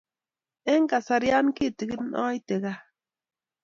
[0.71, 2.79] Eng' kasaria kitikin aite kaa.